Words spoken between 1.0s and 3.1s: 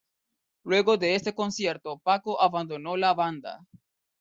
este concierto Paco abandonó